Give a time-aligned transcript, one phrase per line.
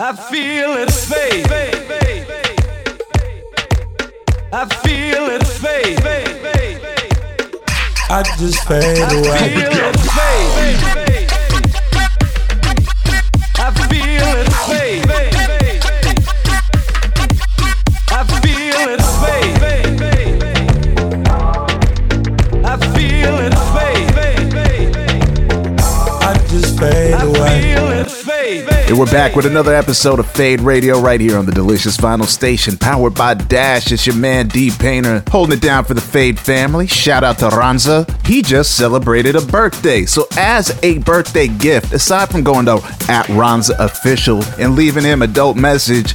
[0.00, 1.44] I feel it fade.
[4.52, 5.98] I feel it fade.
[8.08, 10.17] I just fade away.
[28.88, 32.24] And we're back with another episode of Fade Radio right here on the Delicious Vinyl
[32.24, 33.92] Station, powered by Dash.
[33.92, 36.86] It's your man D Painter holding it down for the Fade family.
[36.86, 38.06] Shout out to Ranza.
[38.24, 40.06] He just celebrated a birthday.
[40.06, 42.76] So, as a birthday gift, aside from going to
[43.10, 46.14] at Ranza Official and leaving him a dope message,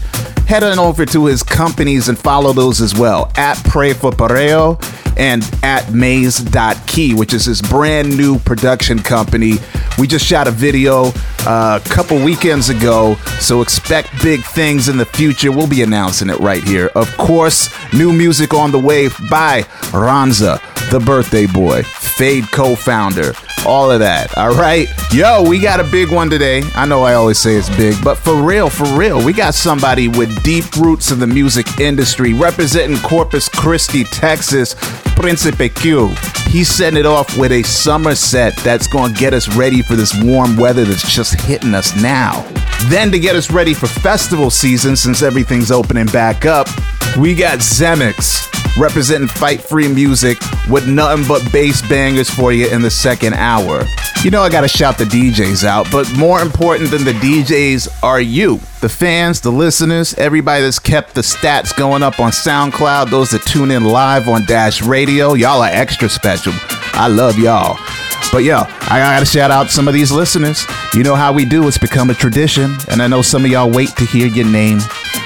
[0.53, 4.79] head on over to his companies and follow those as well at Pray for Pareo
[5.17, 9.53] and at Maze.key, which is his brand new production company.
[9.97, 11.11] We just shot a video
[11.47, 15.51] uh, a couple weekends ago, so expect big things in the future.
[15.51, 16.91] We'll be announcing it right here.
[16.93, 23.33] Of course, new music on the way by Ranza, the birthday boy, Fade co founder,
[23.65, 24.37] all of that.
[24.37, 24.87] All right.
[25.13, 26.63] Yo, we got a big one today.
[26.75, 30.07] I know I always say it's big, but for real, for real, we got somebody
[30.07, 34.75] with deep roots in the music industry representing Corpus Christi, Texas,
[35.15, 36.09] Principe Q.
[36.47, 39.95] He's setting it off with a summer set that's going to get us ready for
[39.95, 42.41] this warm weather that's just hitting us now.
[42.85, 46.67] Then, to get us ready for festival season, since everything's opening back up,
[47.17, 50.37] we got Zemix representing Fight Free Music
[50.69, 53.83] with nothing but bass bangers for you in the second hour.
[54.23, 58.21] You know, I gotta shout the DJs out, but more important than the DJs are
[58.21, 63.31] you, the fans, the listeners, everybody that's kept the stats going up on SoundCloud, those
[63.31, 65.33] that tune in live on Dash Radio.
[65.33, 66.53] Y'all are extra special.
[66.93, 67.77] I love y'all.
[68.31, 70.65] But yo, I gotta shout out some of these listeners.
[70.93, 73.69] You know how we do, it's become a tradition, and I know some of y'all
[73.69, 74.79] wait to hear your name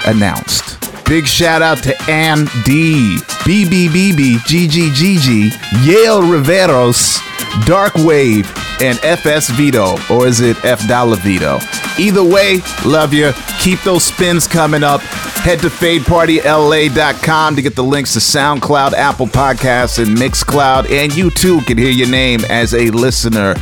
[0.06, 0.77] announced.
[1.08, 7.18] Big shout out to Ann D, BBBB, GGGG, Yale Riveros,
[7.64, 8.46] Dark Wave,
[8.82, 11.58] and FS Vito, or is it F Dollar Vito?
[11.98, 13.32] Either way, love you.
[13.58, 15.00] Keep those spins coming up.
[15.00, 21.30] Head to fadepartyla.com to get the links to SoundCloud, Apple Podcasts, and Mixcloud, and you
[21.30, 23.54] too can hear your name as a listener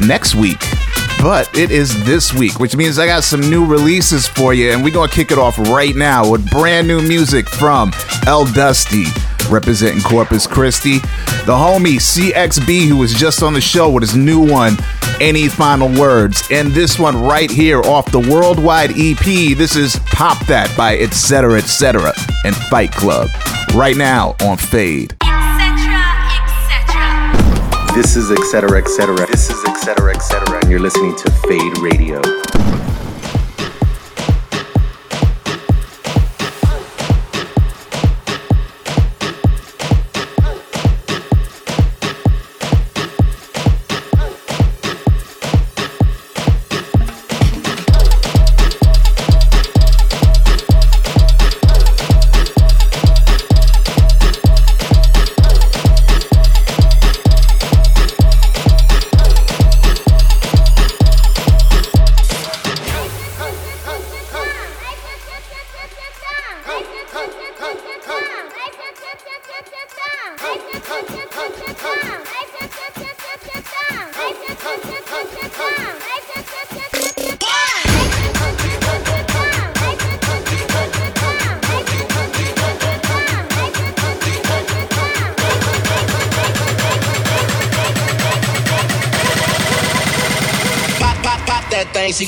[0.00, 0.60] next week
[1.24, 4.84] but it is this week, which means I got some new releases for you, and
[4.84, 7.92] we're gonna kick it off right now with brand new music from
[8.26, 9.06] El Dusty,
[9.48, 10.98] representing Corpus Christi,
[11.46, 14.76] the homie CXB, who was just on the show with his new one,
[15.18, 19.56] Any Final Words, and this one right here off the worldwide EP.
[19.56, 21.54] This is Pop That by Etc.
[21.56, 22.12] Etc.
[22.44, 23.30] and Fight Club,
[23.74, 25.16] right now on Fade.
[27.94, 28.78] This is etc.
[28.78, 29.24] etc.
[29.26, 30.16] This is etc.
[30.16, 30.58] etc.
[30.60, 32.20] And you're listening to Fade Radio.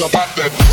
[0.08, 0.65] Pop that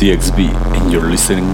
[0.00, 1.44] CXB, and you're listening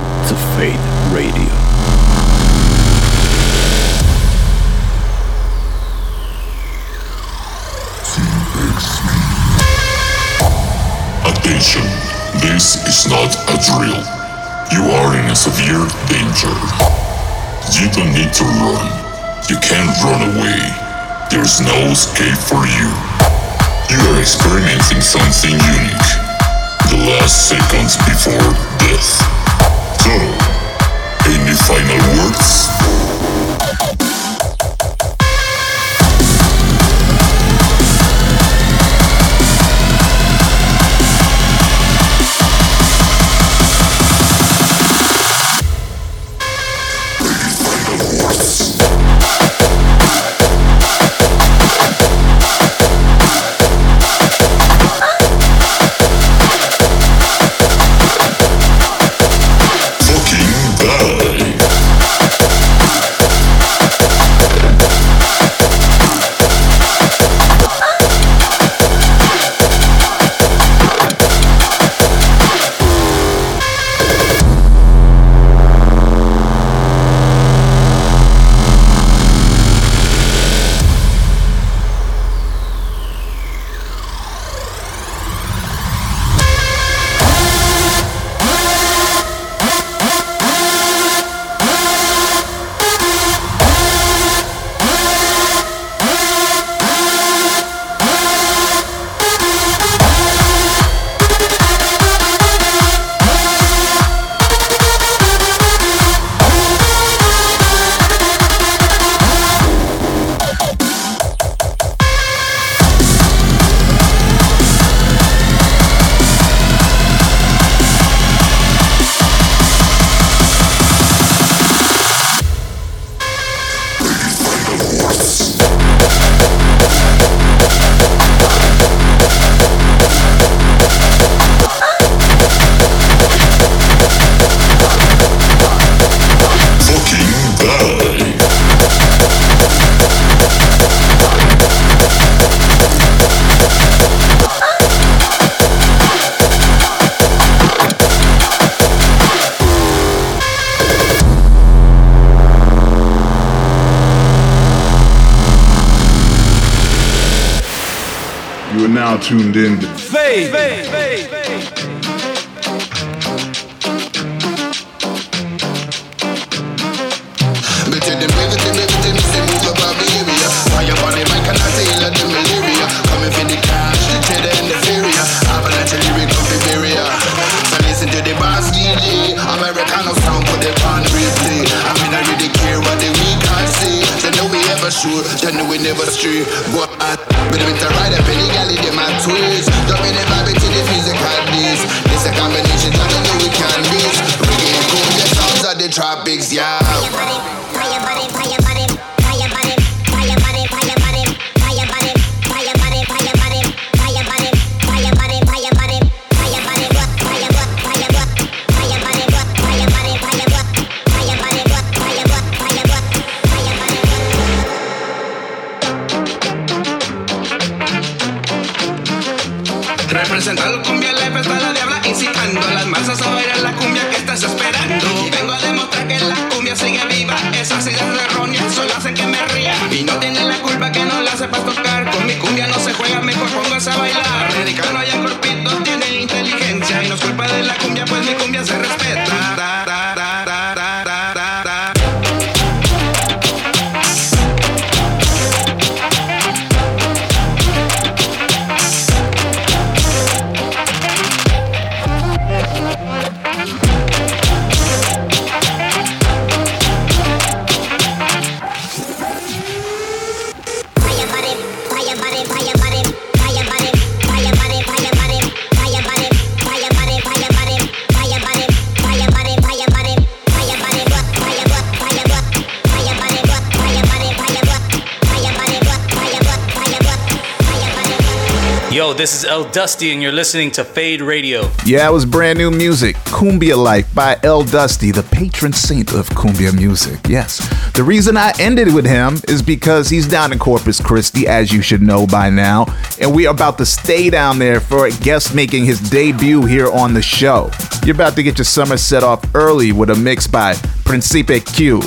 [279.77, 281.71] Dusty, and you're listening to Fade Radio.
[281.85, 283.15] Yeah, it was brand new music.
[283.27, 287.21] Cumbia Life by El Dusty, the patron saint of cumbia music.
[287.29, 287.59] Yes.
[287.93, 291.83] The reason I ended with him is because he's down in Corpus Christi, as you
[291.83, 292.87] should know by now,
[293.21, 296.91] and we are about to stay down there for a guest making his debut here
[296.91, 297.71] on the show.
[298.03, 300.73] You're about to get your summer set off early with a mix by
[301.05, 302.01] Principe Q.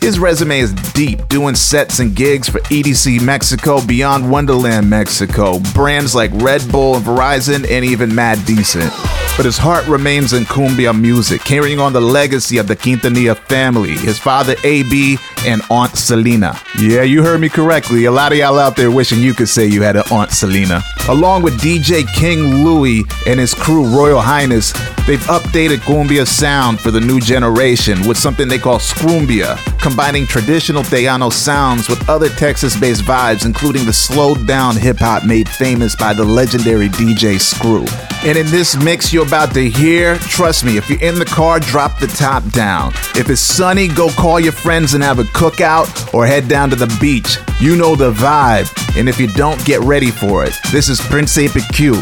[0.00, 6.12] His resume is deep, doing sets and gigs for EDC Mexico, Beyond Wonderland Mexico, brands
[6.12, 8.92] like Red Bull and Verizon, and even Mad Decent.
[9.36, 13.92] But his heart remains in cumbia music, carrying on the legacy of the Quintanilla family,
[13.92, 16.60] his father AB and Aunt Selena.
[16.76, 18.06] Yeah, you heard me correctly.
[18.06, 20.82] A lot of y'all out there wishing you could say you had an Aunt Selena.
[21.08, 24.72] Along with DJ King Louie and his crew Royal Highness,
[25.06, 30.82] they've updated cumbia sound for the new generation with something they call scrumbia, combining traditional
[30.88, 36.14] Tejano sounds with other Texas-based vibes, including the slowed down hip hop made famous by
[36.14, 37.84] the legendary DJ Screw.
[38.26, 41.60] And in this mix you're about to hear, trust me, if you're in the car,
[41.60, 42.92] drop the top down.
[43.14, 46.76] If it's sunny, go call your friends and have a cookout or head down to
[46.76, 47.36] the beach.
[47.60, 48.72] You know the vibe.
[48.98, 50.54] And if you don't, get ready for it.
[50.72, 51.94] This is Principe Q,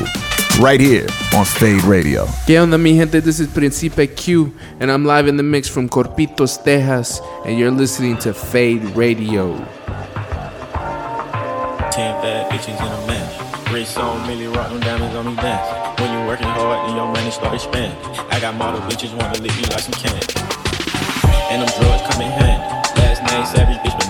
[0.61, 2.27] right here on Fade Radio.
[2.47, 3.21] ¿Qué onda, mi gente?
[3.21, 7.71] This is Principe Q, and I'm live in the mix from Corpitos, Texas, and you're
[7.71, 9.57] listening to Fade Radio.
[11.91, 13.73] Ten bad bitches in a match.
[13.73, 16.01] Wrist on Millie rock them diamonds on me dance.
[16.01, 17.99] When you working hard and your money start expanding.
[18.31, 20.27] I got model bitches wanna lick me like some candy.
[21.51, 22.63] And them drugs come in handy.
[23.01, 24.06] Last name savage bitch,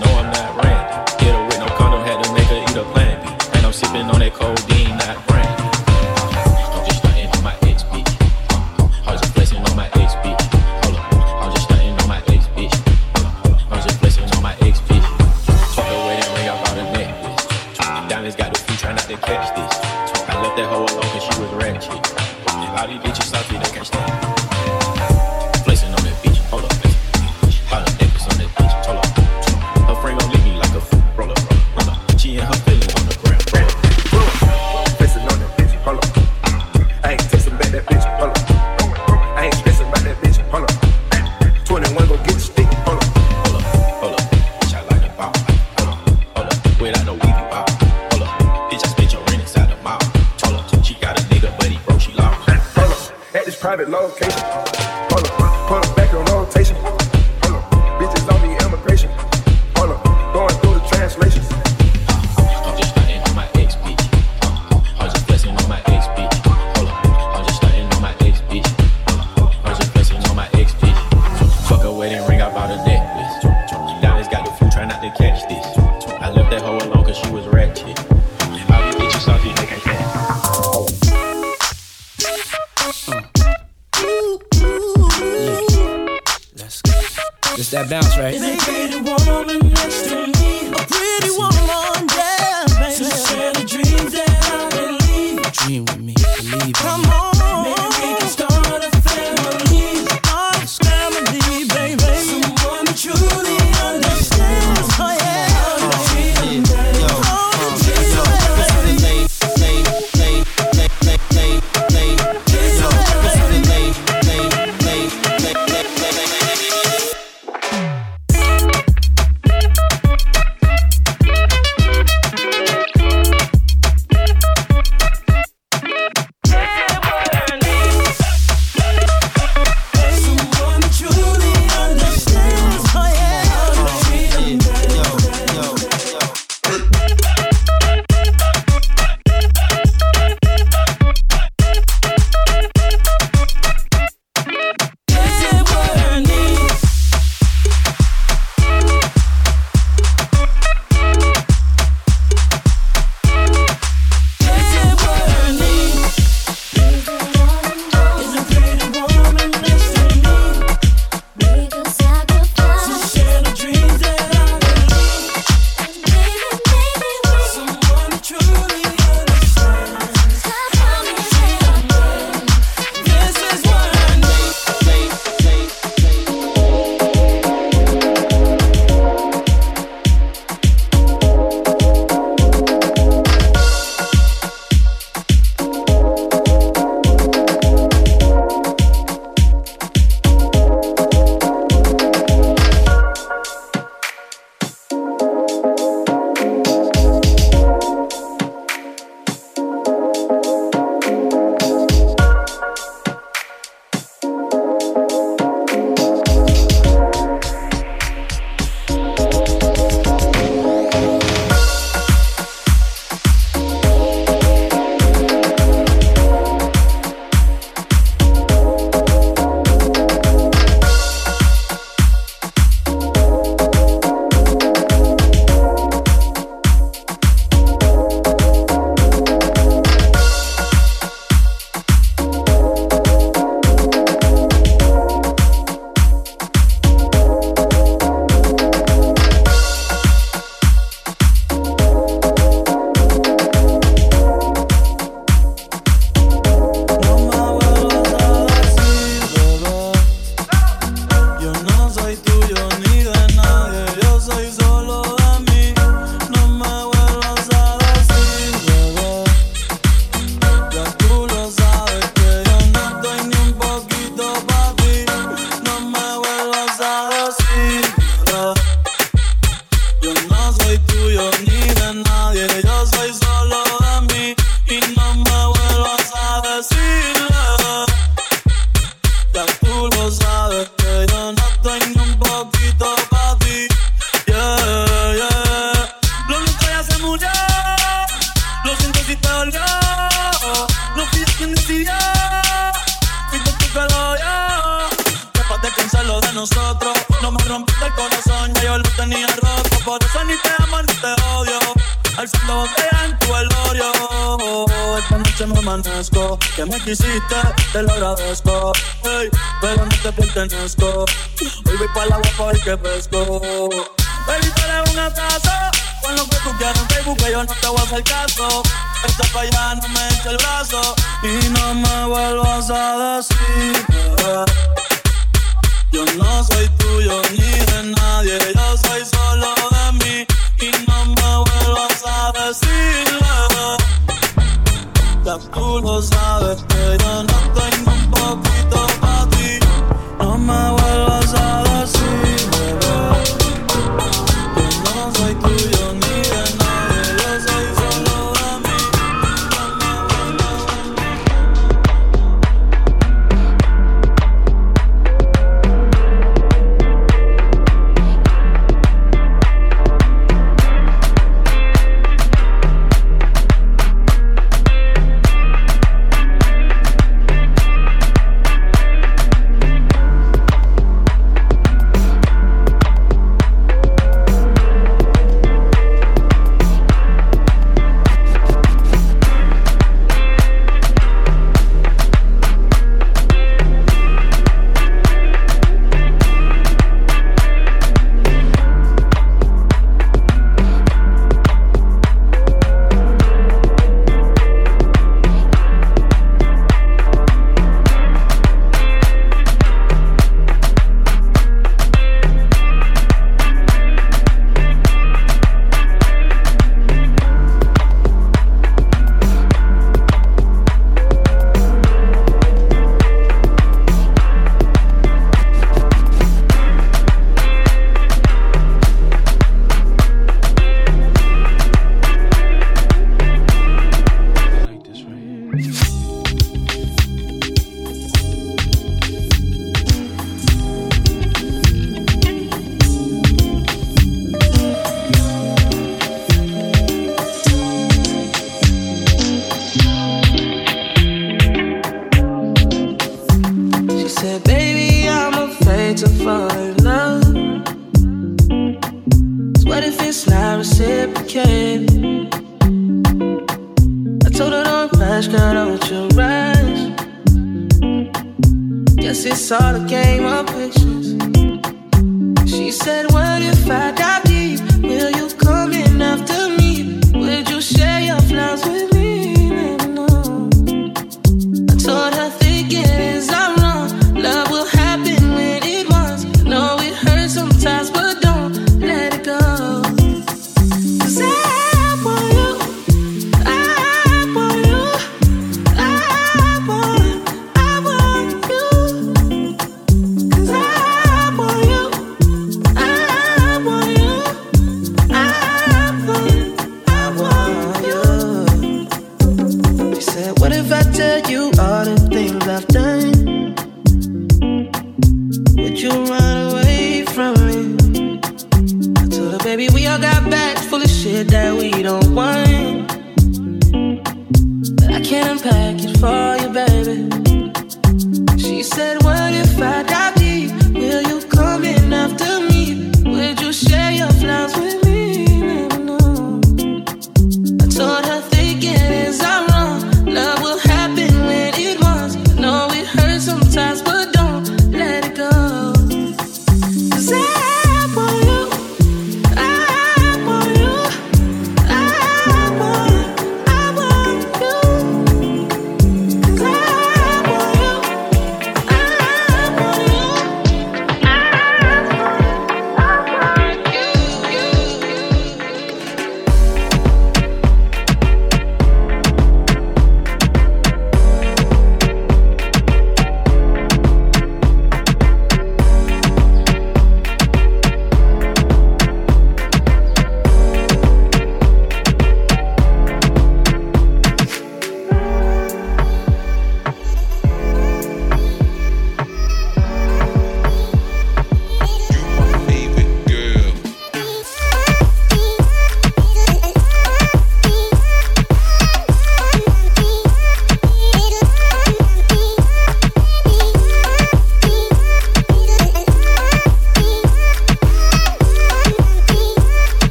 [54.14, 54.55] this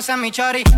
[0.00, 0.69] casa mi chori.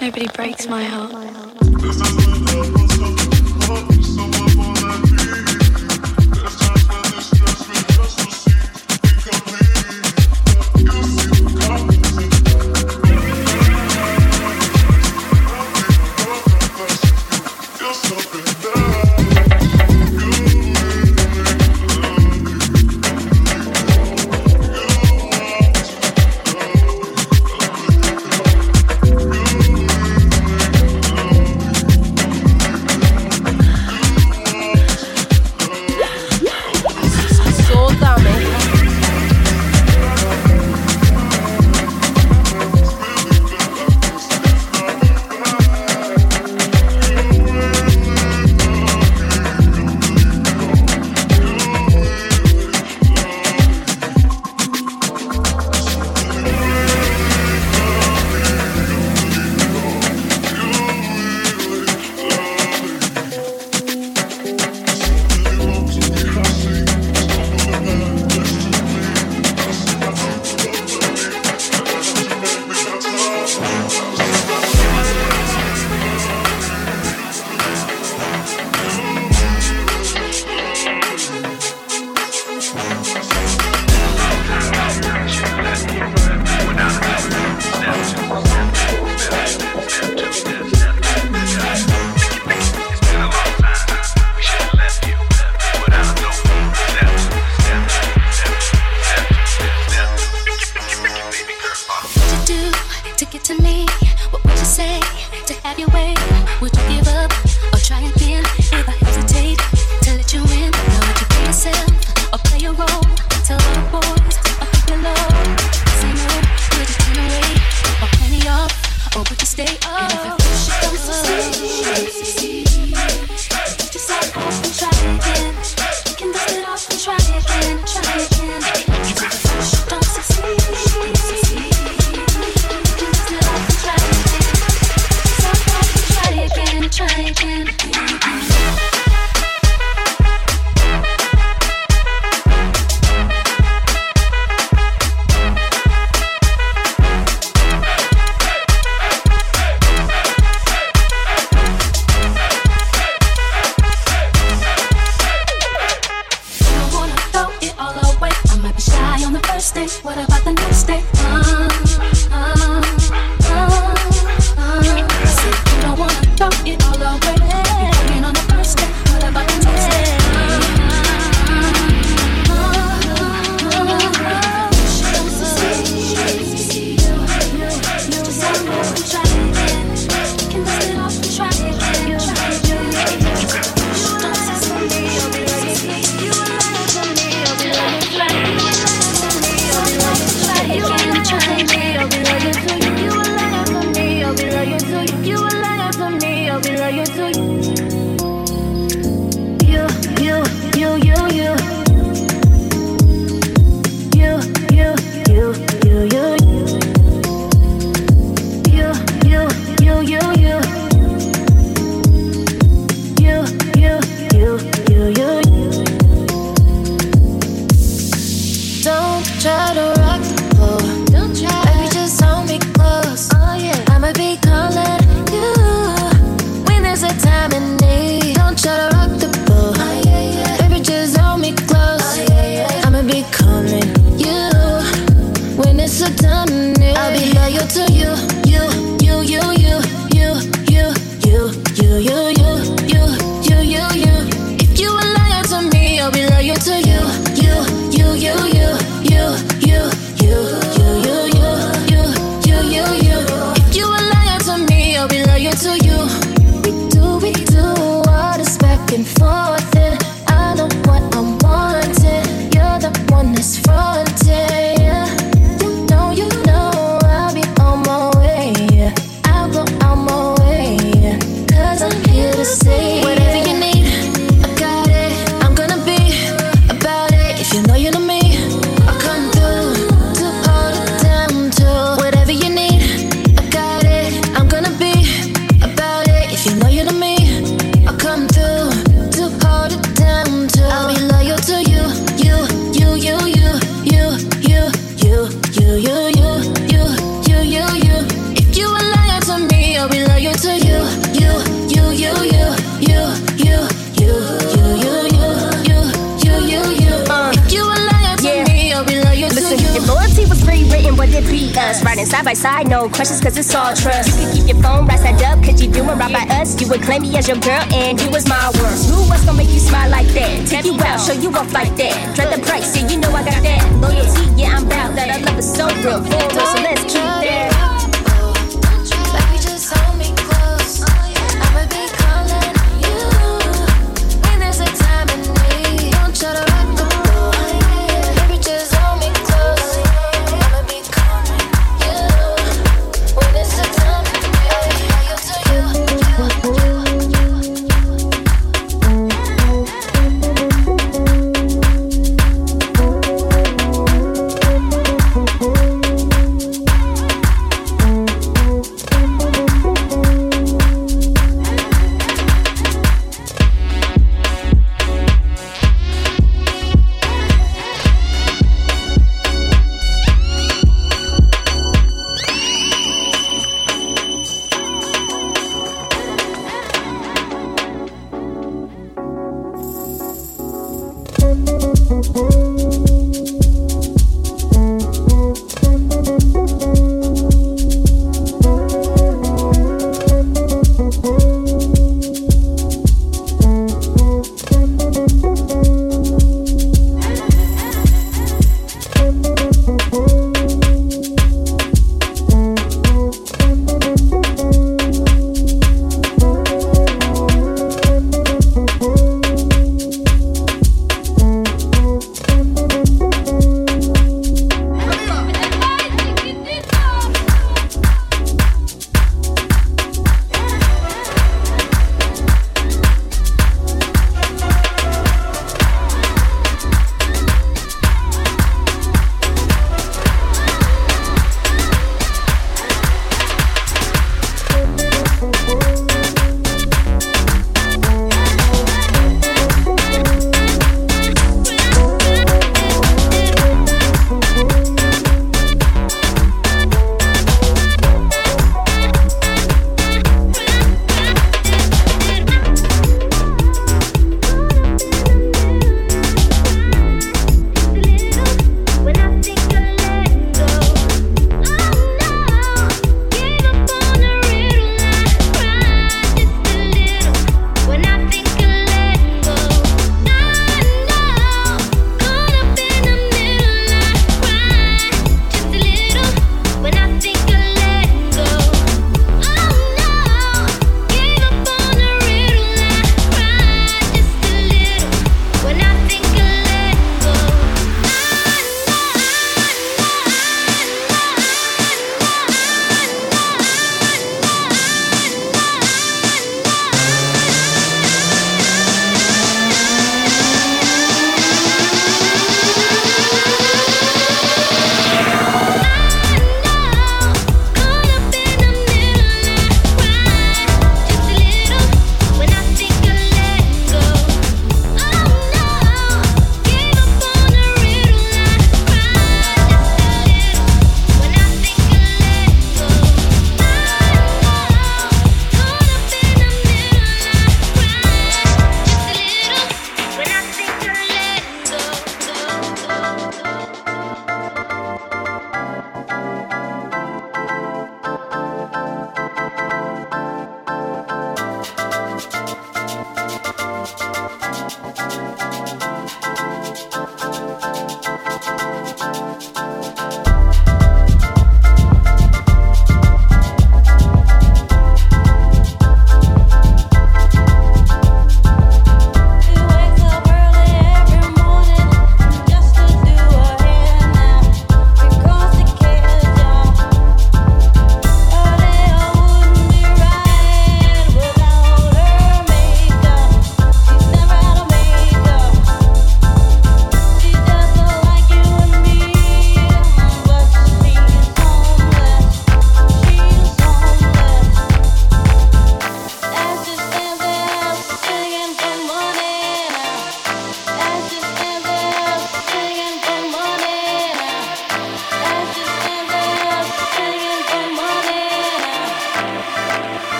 [0.00, 1.12] Nobody breaks my heart.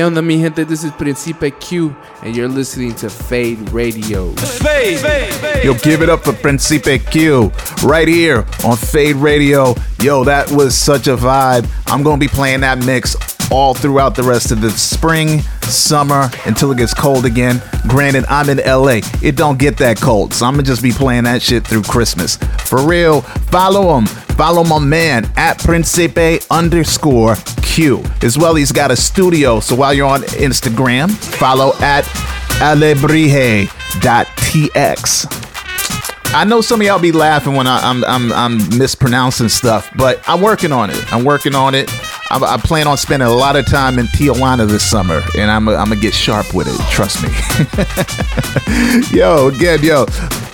[0.00, 0.64] ¿Qué onda, mi gente?
[0.64, 4.32] This is Principe Q, and you're listening to Fade Radio.
[5.62, 7.52] Yo, give it up for Principe Q
[7.84, 9.74] right here on Fade Radio.
[10.02, 11.68] Yo, that was such a vibe.
[11.86, 13.14] I'm going to be playing that mix
[13.50, 17.60] all throughout the rest of the spring, summer, until it gets cold again.
[17.86, 19.00] Granted, I'm in LA.
[19.22, 21.82] It don't get that cold, so I'm going to just be playing that shit through
[21.82, 22.38] Christmas.
[22.64, 24.06] For real, follow him.
[24.06, 27.34] Follow my man at Principe underscore
[27.70, 28.02] Q.
[28.22, 32.04] As well, he's got a studio, so while you're on Instagram, follow at
[32.58, 33.70] alebrije.tx.
[36.32, 40.20] I know some of y'all be laughing when I, I'm, I'm I'm mispronouncing stuff, but
[40.28, 41.12] I'm working on it.
[41.12, 41.88] I'm working on it.
[42.30, 45.68] I, I plan on spending a lot of time in Tijuana this summer, and I'm
[45.68, 46.76] I'm gonna get sharp with it.
[46.90, 47.30] Trust me.
[49.16, 50.06] yo, again, yo,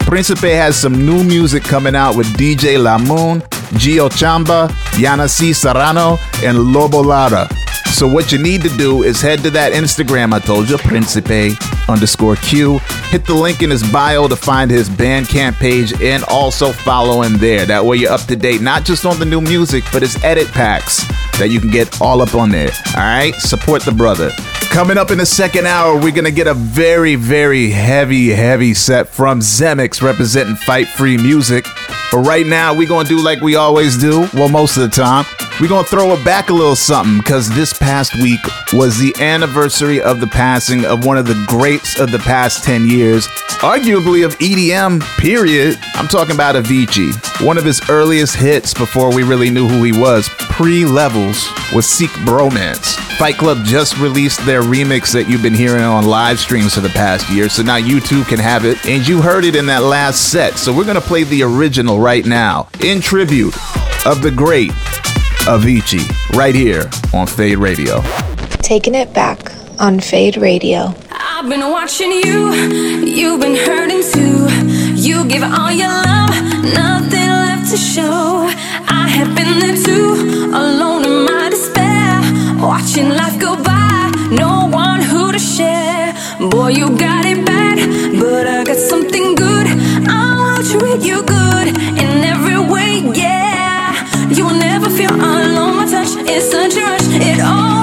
[0.06, 3.42] Principe has some new music coming out with DJ Lamoon,
[3.74, 5.52] Gio Chamba, Yana C.
[5.52, 7.48] Serrano, and Lobo Lara.
[7.92, 11.52] So what you need to do is head to that Instagram I told you, Principe
[11.88, 12.78] underscore Q.
[13.10, 17.38] Hit the link in his bio to find his Bandcamp page and also follow him
[17.38, 17.64] there.
[17.64, 20.48] That way you're up to date, not just on the new music, but his edit
[20.48, 21.06] packs
[21.38, 22.70] that you can get all up on there.
[22.96, 24.30] All right, support the brother.
[24.70, 29.08] Coming up in the second hour, we're gonna get a very, very heavy, heavy set
[29.08, 31.64] from Zemix representing Fight Free Music.
[32.12, 34.28] But right now, we're gonna do like we always do.
[34.32, 35.24] Well, most of the time,
[35.60, 38.40] we're gonna throw it back a little something because this past week
[38.74, 42.86] was the anniversary of the passing of one of the greats of the past 10
[42.86, 43.26] years,
[43.60, 45.78] arguably of EDM, period.
[45.94, 47.44] I'm talking about Avicii.
[47.44, 51.86] One of his earliest hits before we really knew who he was, pre levels, was
[51.86, 52.96] Seek Bromance.
[53.16, 56.90] Fight Club just released their remix that you've been hearing on live streams for the
[56.90, 58.84] past year, so now you too can have it.
[58.84, 62.26] And you heard it in that last set, so we're gonna play the original right
[62.26, 63.54] now in tribute
[64.04, 64.72] of the great
[65.46, 66.02] Avicii
[66.36, 68.00] right here on Fade Radio.
[68.62, 70.92] Taking it back on Fade Radio.
[71.10, 72.52] I've been watching you,
[73.04, 74.48] you've been hurting too.
[75.00, 76.30] You give all your love,
[76.74, 78.48] nothing left to show.
[78.88, 82.20] I have been there too, alone in my despair.
[82.60, 86.12] Watching life go by, no one who to share.
[86.50, 87.76] Boy, you got it bad,
[88.18, 89.66] but I got something good.
[90.08, 91.25] I will treat you good in
[96.36, 97.75] Is such a rush, it all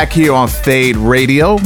[0.00, 1.58] back here on Fade Radio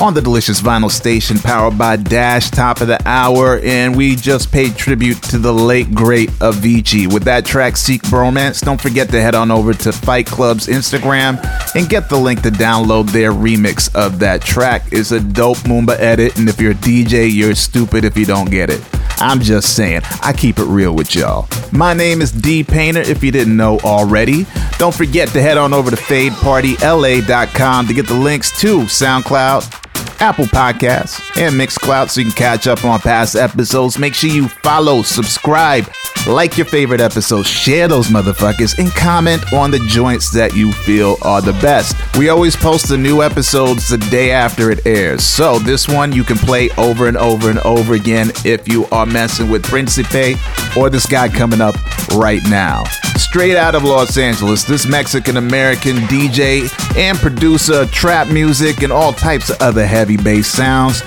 [0.00, 4.50] on the delicious vinyl station powered by Dash, top of the hour, and we just
[4.50, 8.64] paid tribute to the late great Avicii with that track Seek Bromance.
[8.64, 11.38] Don't forget to head on over to Fight Klub's Instagram
[11.74, 14.84] and get the link to download their remix of that track.
[14.90, 18.50] It's a dope Moomba edit, and if you're a DJ, you're stupid if you don't
[18.50, 18.82] get it.
[19.18, 21.48] I'm just saying, I keep it real with y'all.
[21.70, 24.46] My name is D Painter, if you didn't know already.
[24.78, 30.46] Don't forget to head on over to fadepartyla.com to get the links to SoundCloud, Apple
[30.46, 33.98] Podcasts, and Mixcloud so you can catch up on past episodes.
[33.98, 35.88] Make sure you follow, subscribe,
[36.26, 41.18] like your favorite episodes, share those motherfuckers, and comment on the joints that you feel
[41.22, 41.94] are the best.
[42.16, 45.22] We always post the new episodes the day after it airs.
[45.22, 49.06] So this one you can play over and over and over again if you are
[49.06, 50.34] messing with Principe
[50.76, 51.76] or this guy coming up
[52.14, 52.84] right now.
[53.16, 58.92] Straight out of Los Angeles, this Mexican American DJ and producer of trap music and
[58.92, 61.02] all types of other heavy bass sounds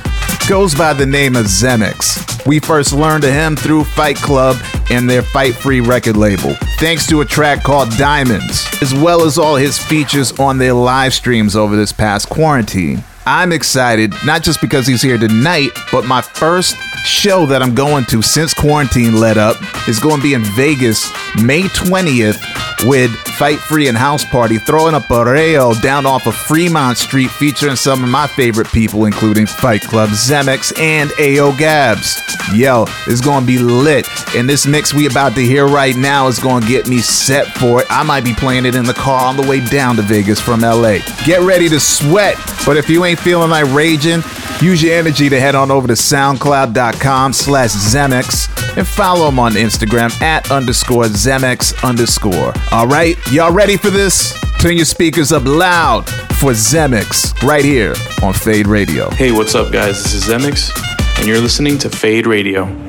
[0.48, 2.46] goes by the name of Zemex.
[2.46, 4.56] We first learned of him through Fight Klub
[4.90, 9.38] and their Fight Free record label, thanks to a track called Diamonds, as well as
[9.38, 13.04] all his features on their live streams over this past quarantine.
[13.26, 16.78] I'm excited, not just because he's here tonight, but my first
[17.08, 19.56] show that I'm going to since quarantine let up
[19.88, 21.10] is going to be in Vegas
[21.42, 26.36] May 20th with Fight Free and House Party throwing up a pareo down off of
[26.36, 32.20] Fremont Street featuring some of my favorite people, including Fight Klub, Zemex, and AO Gabs.
[32.54, 34.08] Yo, it's to be lit.
[34.36, 37.82] And this mix we about to hear right now is to get me set for
[37.82, 37.88] it.
[37.90, 40.62] I might be playing it in the car on the way down to Vegas from
[40.62, 41.00] LA.
[41.26, 42.38] Get ready to sweat.
[42.66, 44.22] But if you ain't feeling like raging,
[44.62, 49.54] use your energy to head on over to soundcloud.com slash Zemex and follow him on
[49.54, 52.54] Instagram at underscore Zemex underscore.
[52.72, 54.40] All right, y'all ready for this?
[54.60, 56.08] Turn your speakers up loud
[56.40, 59.10] for Zemex right here on Fade Radio.
[59.10, 60.02] Hey, what's up, guys?
[60.04, 60.72] This is Zemex,
[61.18, 62.87] and you're listening to Fade Radio.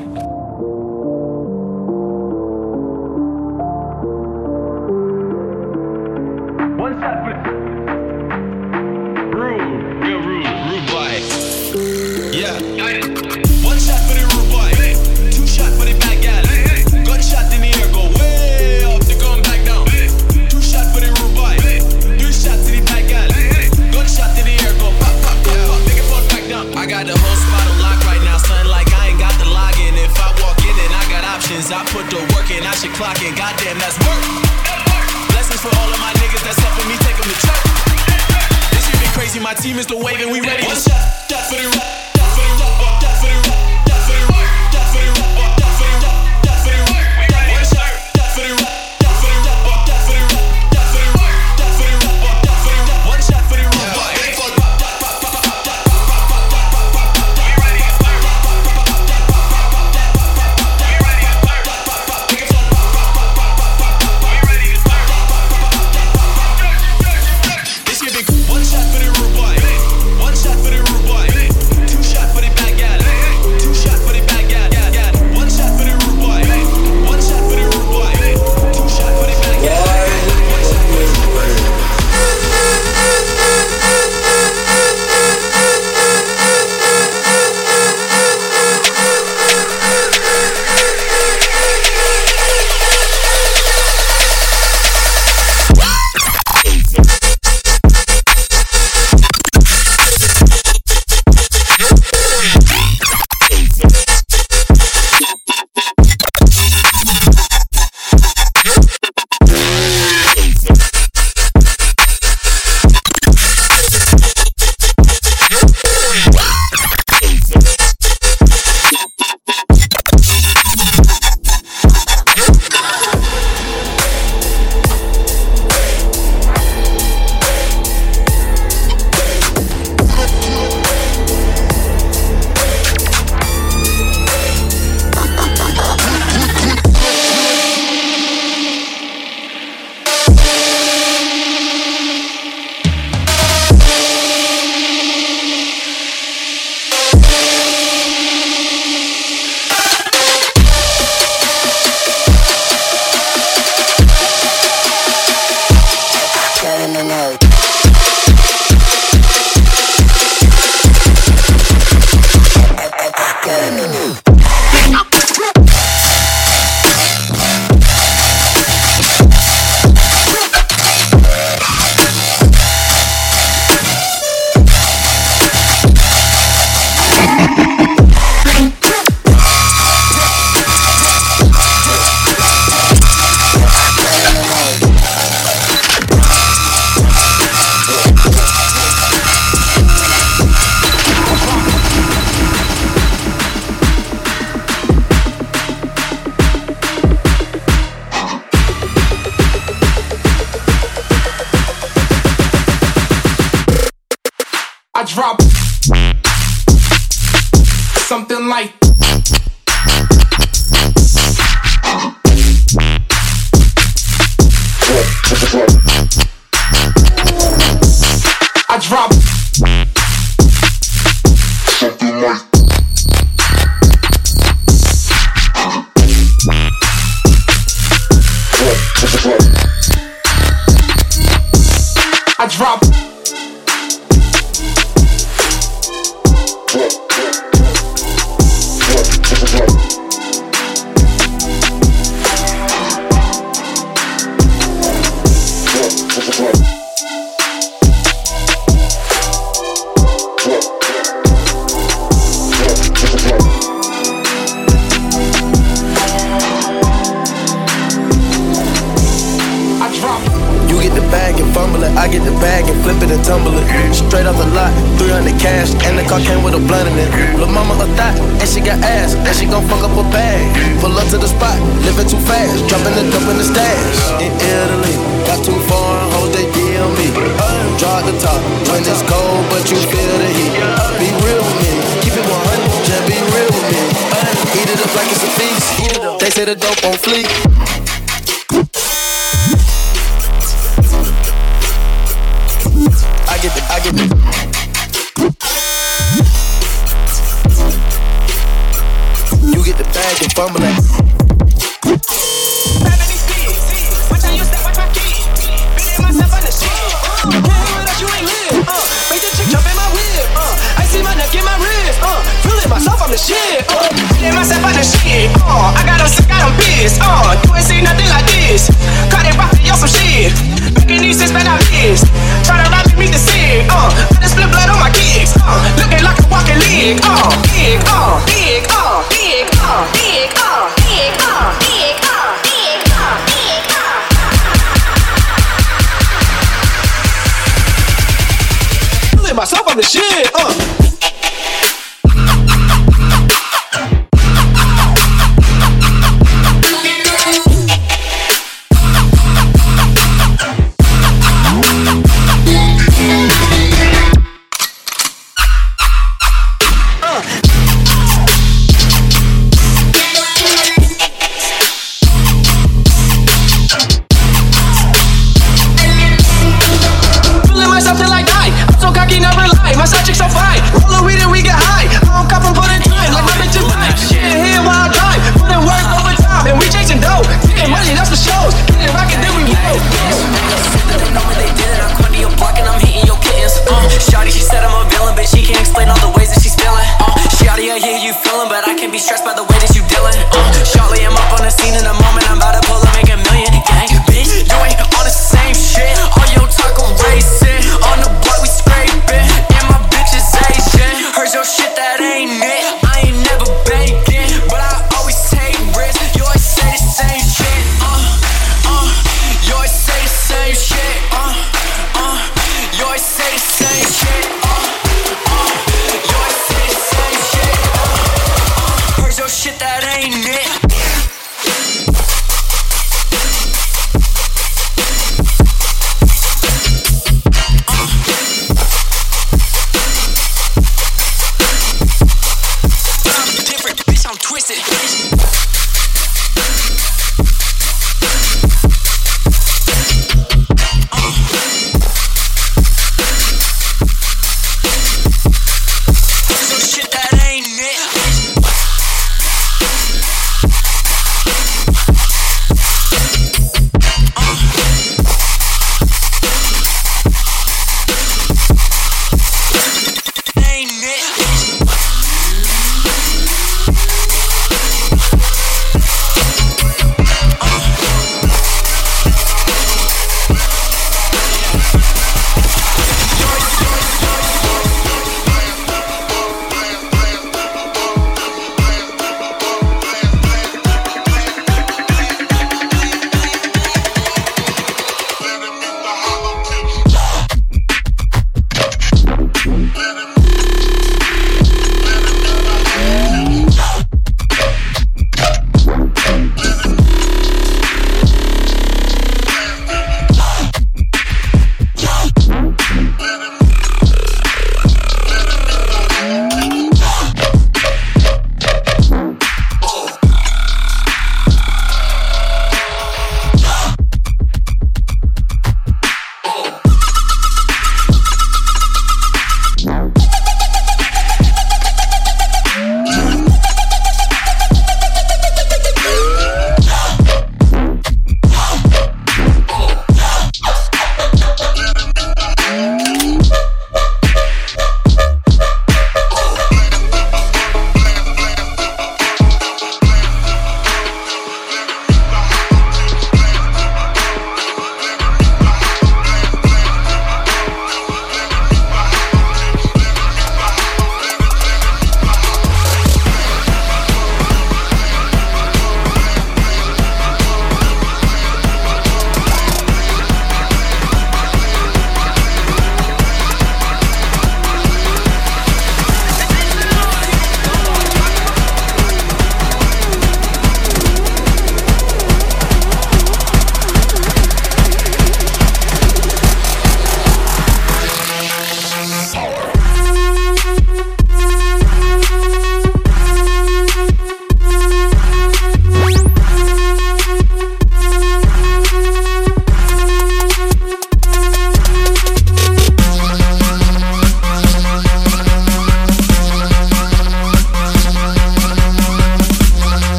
[208.49, 208.88] Like.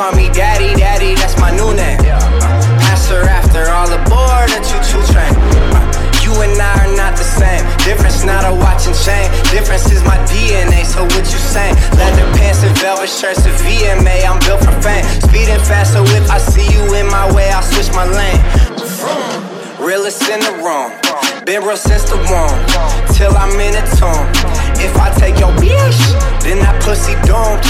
[0.00, 2.00] Call me daddy, daddy, that's my new name.
[2.80, 5.28] Pastor after all aboard a choo-choo train.
[6.24, 7.60] You and I are not the same.
[7.84, 9.28] Difference not a watch and chain.
[9.52, 10.88] Difference is my DNA.
[10.88, 11.76] So what you saying?
[12.00, 14.24] Leather pants and velvet shirts and VMA.
[14.24, 15.04] I'm built for fame.
[15.20, 18.40] Speeding fast, so if I see you in my way, I'll switch my lane.
[19.84, 20.96] Realest in the room.
[21.44, 22.56] Been real since the womb.
[23.12, 24.49] Till I'm in a tomb.
[24.80, 26.00] If I take your bitch,
[26.42, 27.60] then that pussy don't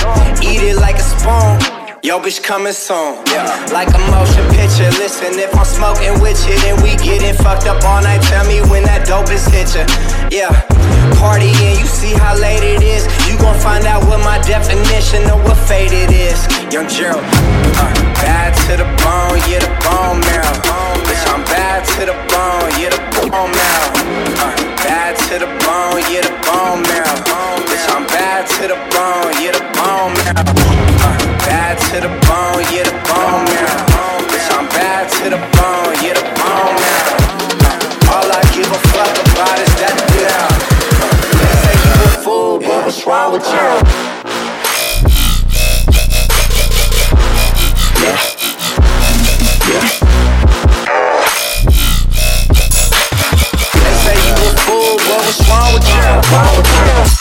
[0.42, 1.80] Eat it like a spoon.
[2.02, 3.20] Yo, bitch coming soon.
[3.28, 3.44] Yeah.
[3.76, 4.88] Like a motion picture.
[4.96, 8.22] Listen, if I'm smoking with you, then we getting fucked up all night.
[8.22, 9.84] Tell me when that dope is hit ya.
[10.32, 10.48] Yeah.
[11.20, 13.04] Party and you see how late it is.
[13.28, 16.40] You gon' find out what my definition of what fate it is.
[16.72, 17.20] Young Gerald.
[17.76, 20.56] Uh, bad to the bone, yeah, the bone marrow.
[21.04, 23.92] Bitch, I'm bad to the bone, yeah, the bone marrow.
[24.40, 26.99] Uh, bad to the bone, yeah, the bone marrow.
[28.60, 30.44] To the bone, yeah, the bone marrow.
[31.00, 31.16] Uh,
[31.48, 34.20] bad to the bone, yeah, the bone marrow.
[34.28, 37.24] Bitch, I'm bad to the bone, yeah, the bone marrow.
[37.64, 40.60] Uh, all I give a fuck about is that down.
[41.40, 43.80] They say you a fool, but what's wrong with you?
[53.72, 56.04] They say you a fool, but what's wrong with you?
[56.28, 57.19] Wrong with you?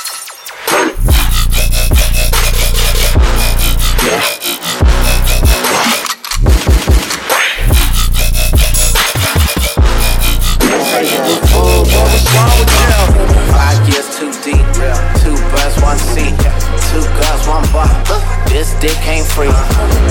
[18.80, 19.52] Dick ain't free.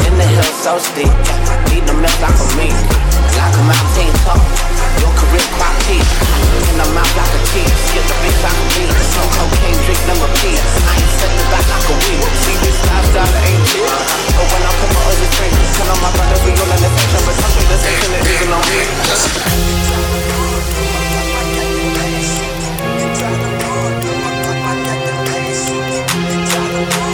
[0.05, 1.09] In the hill so steep,
[1.73, 2.77] need the mess like a meat,
[3.41, 4.41] like a mountain top.
[5.01, 6.05] Your career crop teeth,
[6.69, 7.73] in the mouth like a teeth.
[7.89, 10.61] Skip the bitch like a beat, so cocaine drink repeat.
[10.61, 12.21] I ain't setting back like a weed.
[12.45, 13.89] See this lifestyle ain't cheap,
[14.37, 16.91] but when I put my other drink, tell on my brother we all in the
[16.93, 18.85] section, but some the section that isn't on me.
[26.69, 27.08] Running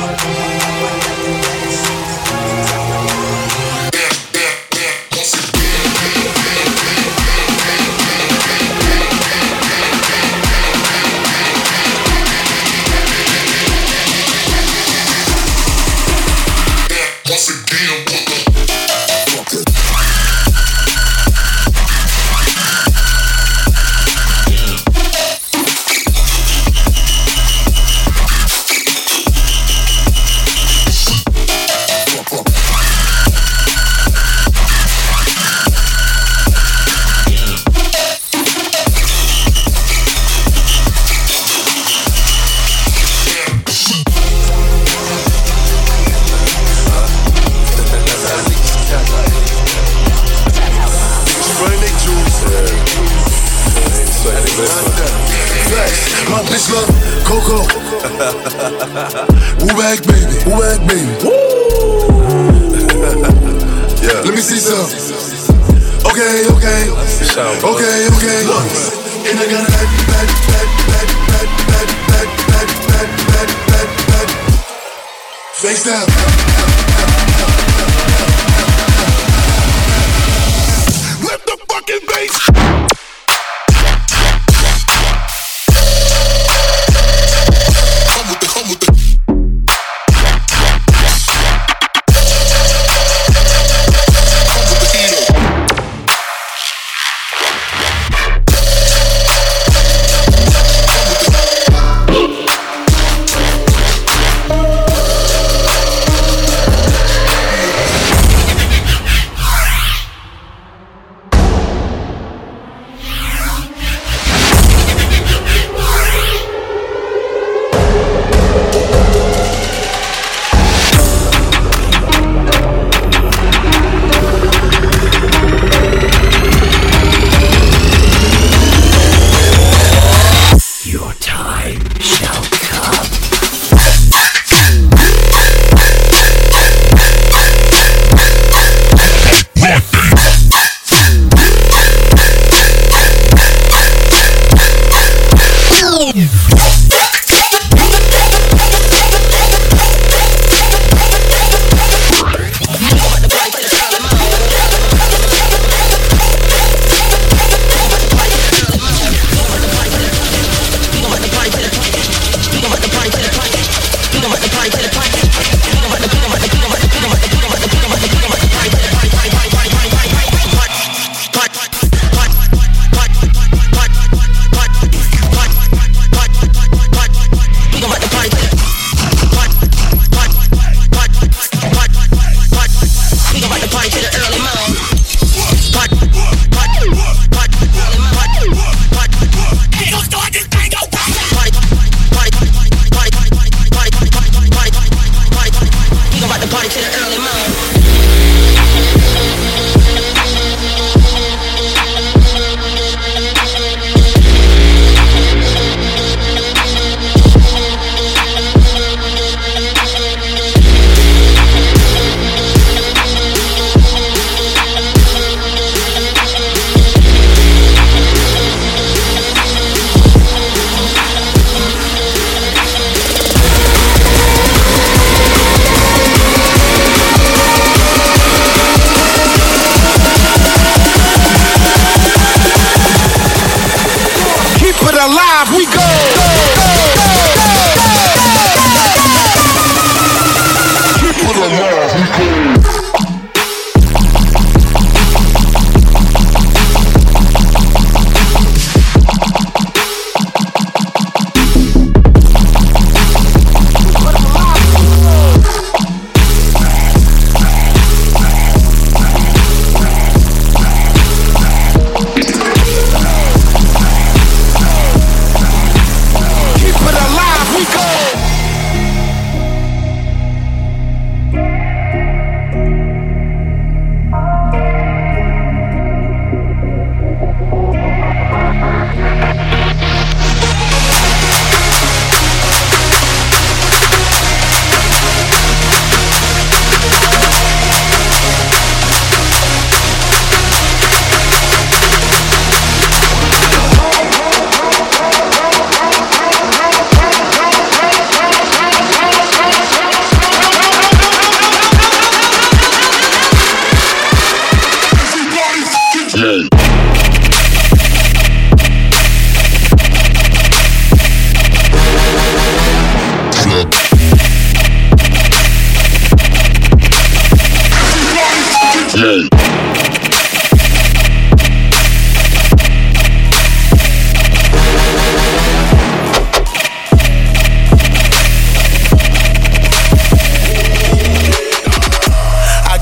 [319.05, 319.21] I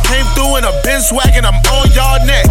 [0.06, 2.46] came through in a Benz wagon, I'm on y'all neck.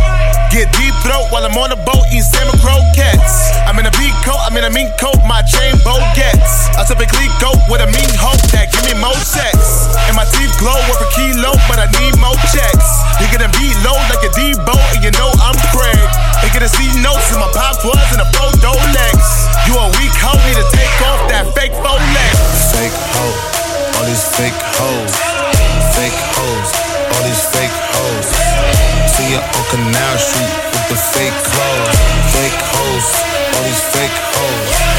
[0.51, 3.55] Get deep throat while I'm on the boat eating salmon croquettes.
[3.63, 6.67] I'm in a beat coat, I'm in a mink coat, my chain bow gets.
[6.75, 9.87] I typically go with a mean hope that give me more sex.
[10.11, 11.07] And my teeth glow worth
[16.75, 19.17] See notes in my pops was in a photo lex.
[19.67, 22.33] You a weak hoe, need to take off that fake Rolex.
[22.73, 23.35] Fake hoe,
[23.99, 25.13] all these fake hoes.
[25.95, 26.69] Fake hoes,
[27.11, 28.27] all these fake hoes.
[29.15, 31.99] See ya on Canal Street with the fake clothes.
[32.33, 33.07] Fake hoes,
[33.55, 34.90] all these fake hoes.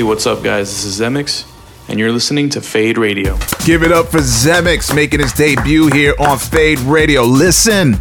[0.00, 0.70] Hey, what's up, guys?
[0.70, 1.46] This is Zemex,
[1.86, 3.36] and you're listening to Fade Radio.
[3.66, 7.22] Give it up for Zemex making his debut here on Fade Radio.
[7.22, 8.00] Listen,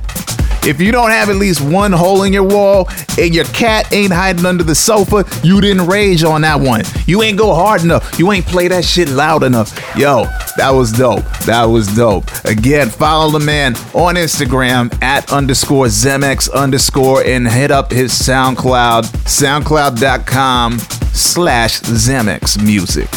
[0.64, 4.14] if you don't have at least one hole in your wall and your cat ain't
[4.14, 6.84] hiding under the sofa, you didn't rage on that one.
[7.06, 8.18] You ain't go hard enough.
[8.18, 9.78] You ain't play that shit loud enough.
[9.98, 10.24] Yo,
[10.56, 11.26] that was dope.
[11.40, 12.32] That was dope.
[12.46, 19.04] Again, follow the man on Instagram at underscore Zemex underscore and hit up his SoundCloud,
[19.28, 20.80] soundcloud.com
[21.20, 23.10] slash Zemex Music.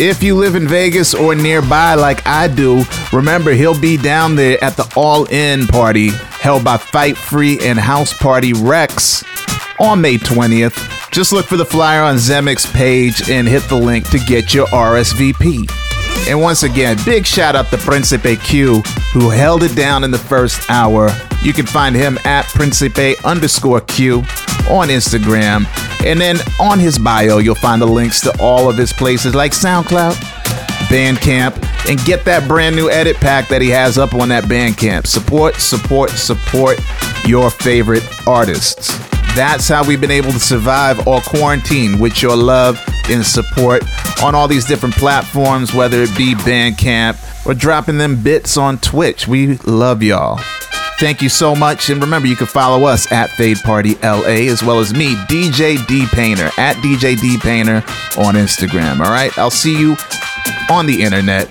[0.00, 4.62] If you live in Vegas or nearby like I do, remember he'll be down there
[4.62, 9.24] at the All In party held by Fight Free and House Party Rex
[9.80, 11.10] on May 20th.
[11.10, 14.66] Just look for the flyer on Zemex's page and hit the link to get your
[14.68, 15.68] RSVP.
[16.28, 18.82] And once again, big shout out to Principe Q,
[19.12, 21.10] who held it down in the first hour.
[21.42, 24.18] You can find him at Principe underscore Q
[24.68, 25.66] on Instagram.
[26.04, 29.52] And then on his bio, you'll find the links to all of his places like
[29.52, 30.14] SoundCloud,
[30.88, 31.56] Bandcamp,
[31.88, 35.06] and get that brand new edit pack that he has up on that Bandcamp.
[35.06, 36.78] Support, support, support
[37.26, 38.96] your favorite artists.
[39.34, 43.84] That's how we've been able to survive all quarantine with your love and support
[44.22, 49.28] on all these different platforms, whether it be Bandcamp or dropping them bits on Twitch.
[49.28, 50.40] We love y'all.
[50.98, 51.90] Thank you so much.
[51.90, 55.86] And remember, you can follow us at Fade Party LA as well as me, DJ
[55.86, 57.76] D Painter, at DJ D Painter
[58.18, 58.98] on Instagram.
[58.98, 59.36] All right.
[59.38, 59.96] I'll see you
[60.68, 61.48] on the internet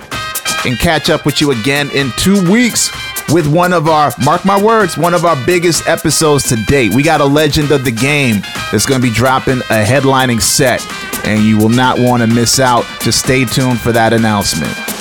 [0.66, 2.92] and catch up with you again in two weeks
[3.32, 6.94] with one of our, mark my words, one of our biggest episodes to date.
[6.94, 8.42] We got a legend of the game
[8.72, 10.86] that's going to be dropping a headlining set,
[11.26, 12.86] and you will not want to miss out.
[13.02, 14.97] Just stay tuned for that announcement.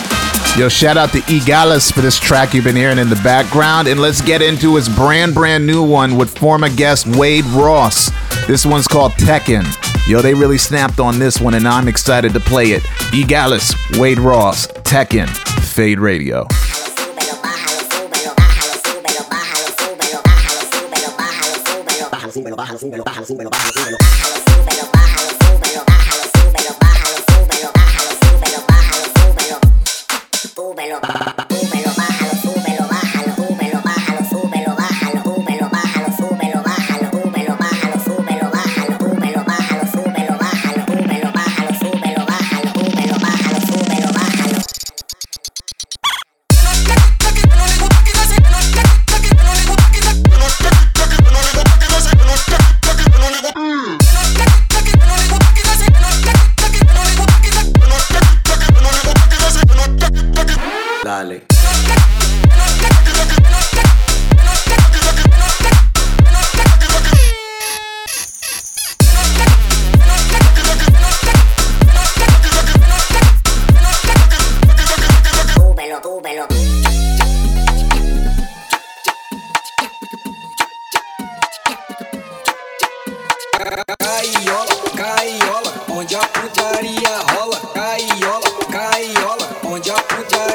[0.56, 3.88] Yo, shout out to Egalis for this track you've been hearing in the background.
[3.88, 8.10] And let's get into his brand, brand new one with former guest Wade Ross.
[8.46, 9.66] This one's called Tekken.
[10.08, 12.82] Yo, they really snapped on this one, and I'm excited to play it.
[13.12, 15.28] Egalis, Wade Ross, Tekken,
[15.62, 16.46] Fade Radio.
[31.02, 31.35] down.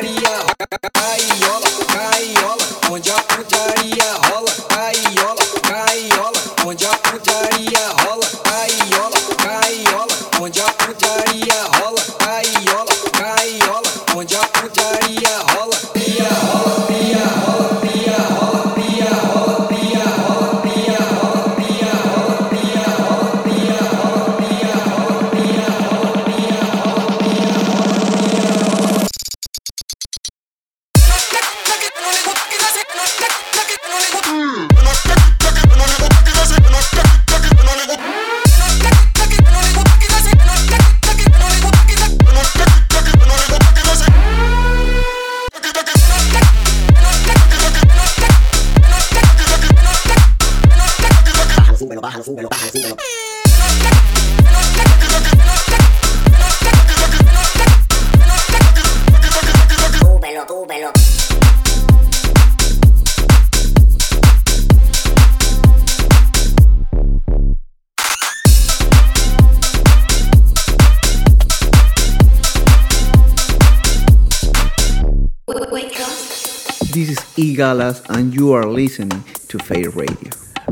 [0.02, 0.41] Maria.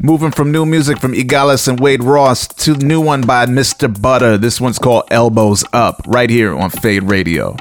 [0.09, 3.87] Moving from new music from Igalis and Wade Ross to the new one by Mr.
[4.01, 4.39] Butter.
[4.39, 7.55] This one's called Elbows Up, right here on Fade Radio.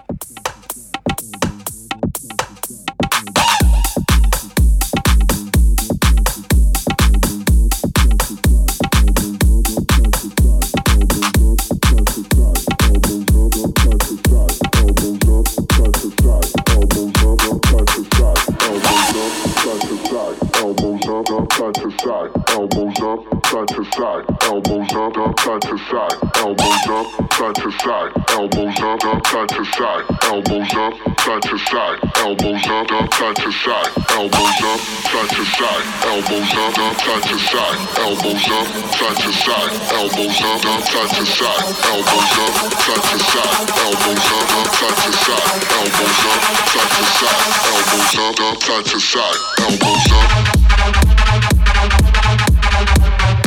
[29.04, 33.52] Up, up, side to side, elbows up, side to side, elbows up, up, side to
[33.52, 39.16] side, elbows up, side to side, elbows up, up, side to side, elbows up, side
[39.18, 44.46] to side, elbows up, up, side to side, elbows up, side to side, elbows up,
[44.56, 45.48] up, side to side,
[45.78, 50.28] elbows up, side to side, elbows up, up, side to side, elbows up.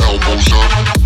[0.02, 1.01] Elbows up.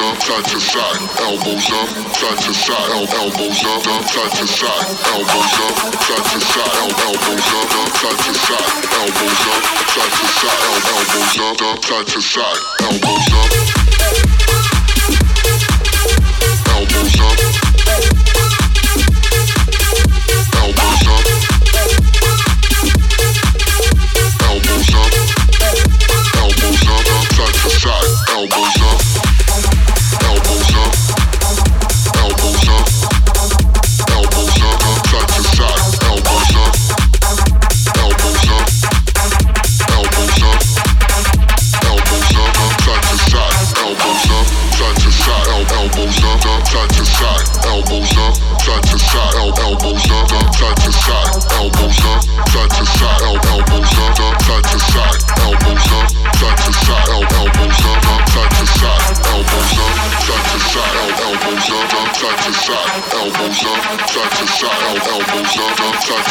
[0.00, 0.18] Up,
[11.62, 12.58] up, side to side.
[12.82, 13.76] Elbows up.
[28.36, 28.75] Elbows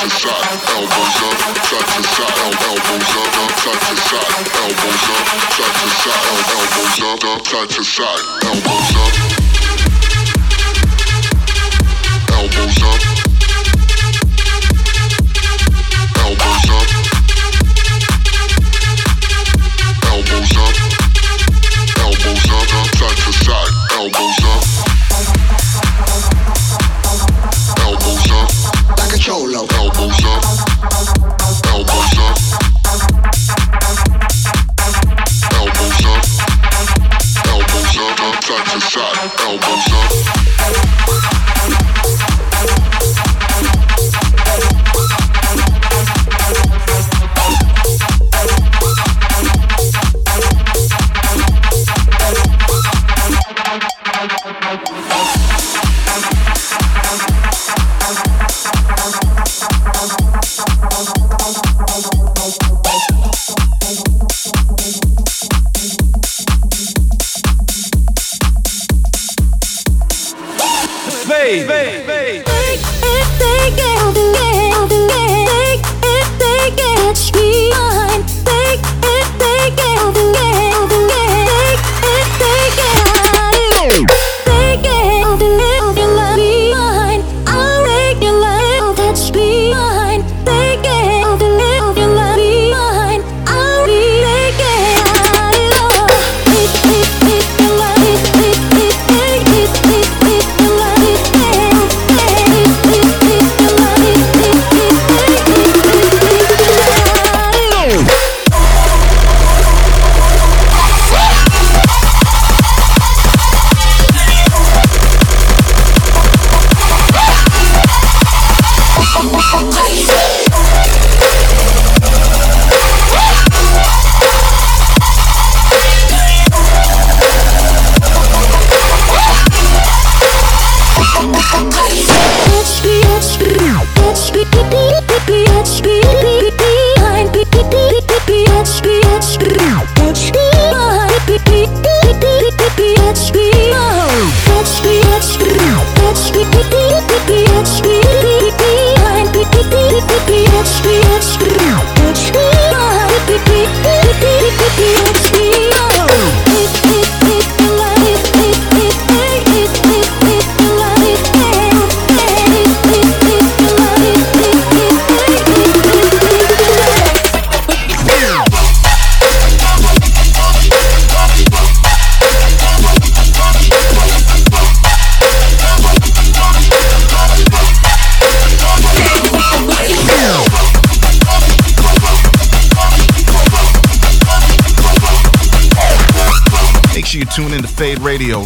[0.10, 0.46] side.
[0.70, 2.38] Elbows up, side to side.
[2.42, 2.56] El-
[8.46, 9.45] Elbows up,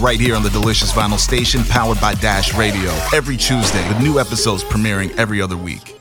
[0.09, 4.19] right here on the Delicious Vinyl Station, powered by Dash Radio, every Tuesday, with new
[4.19, 5.98] episodes premiering every other week.